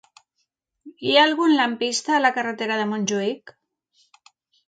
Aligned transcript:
Hi 1.07 1.11
ha 1.17 1.25
algun 1.25 1.51
lampista 1.59 2.15
a 2.15 2.21
la 2.25 2.33
carretera 2.37 2.79
de 2.81 2.87
Montjuïc? 2.93 3.57